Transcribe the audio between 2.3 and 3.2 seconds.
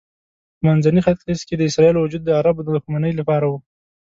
عربو د دښمنۍ